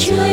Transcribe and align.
trông 0.00 0.29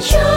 chờ 0.00 0.35